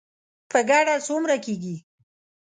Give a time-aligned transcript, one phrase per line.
[0.51, 1.75] په ګډه څومره کیږي؟